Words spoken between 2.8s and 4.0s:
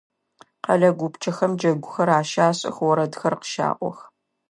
орэдхэр къыщаӏох.